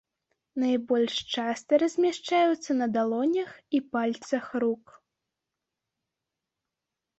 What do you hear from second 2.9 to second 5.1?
далонях і пальцах рук.